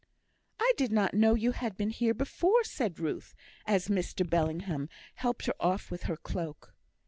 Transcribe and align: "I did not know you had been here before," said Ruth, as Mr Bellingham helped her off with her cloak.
"I 0.59 0.71
did 0.77 0.91
not 0.91 1.13
know 1.13 1.35
you 1.35 1.51
had 1.51 1.77
been 1.77 1.91
here 1.91 2.15
before," 2.15 2.63
said 2.63 2.99
Ruth, 2.99 3.35
as 3.67 3.87
Mr 3.87 4.27
Bellingham 4.27 4.89
helped 5.13 5.45
her 5.45 5.53
off 5.59 5.91
with 5.91 6.05
her 6.09 6.17
cloak. 6.17 6.73